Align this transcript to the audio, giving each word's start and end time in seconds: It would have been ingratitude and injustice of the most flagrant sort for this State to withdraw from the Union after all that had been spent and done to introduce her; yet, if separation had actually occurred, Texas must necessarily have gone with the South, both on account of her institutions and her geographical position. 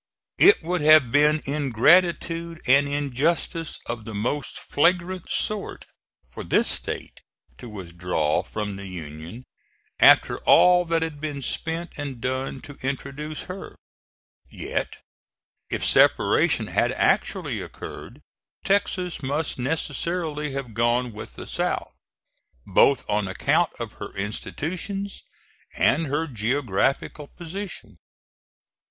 It 0.39 0.63
would 0.63 0.81
have 0.81 1.11
been 1.11 1.43
ingratitude 1.45 2.59
and 2.65 2.89
injustice 2.89 3.79
of 3.85 4.03
the 4.03 4.15
most 4.15 4.57
flagrant 4.57 5.29
sort 5.29 5.85
for 6.31 6.43
this 6.43 6.67
State 6.67 7.21
to 7.59 7.69
withdraw 7.69 8.41
from 8.41 8.77
the 8.77 8.87
Union 8.87 9.45
after 9.99 10.39
all 10.39 10.85
that 10.85 11.03
had 11.03 11.21
been 11.21 11.43
spent 11.43 11.91
and 11.97 12.19
done 12.19 12.61
to 12.61 12.79
introduce 12.81 13.43
her; 13.43 13.75
yet, 14.49 14.91
if 15.69 15.85
separation 15.85 16.65
had 16.65 16.91
actually 16.93 17.61
occurred, 17.61 18.21
Texas 18.63 19.21
must 19.21 19.59
necessarily 19.59 20.51
have 20.53 20.73
gone 20.73 21.11
with 21.11 21.35
the 21.35 21.45
South, 21.45 21.93
both 22.65 23.07
on 23.07 23.27
account 23.27 23.71
of 23.79 23.93
her 24.01 24.11
institutions 24.15 25.21
and 25.77 26.07
her 26.07 26.25
geographical 26.25 27.27
position. 27.27 27.99